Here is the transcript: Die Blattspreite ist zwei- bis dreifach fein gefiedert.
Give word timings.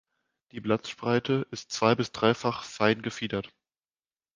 Die 0.51 0.59
Blattspreite 0.61 1.45
ist 1.51 1.69
zwei- 1.71 1.93
bis 1.93 2.11
dreifach 2.11 2.63
fein 2.63 3.03
gefiedert. 3.03 3.53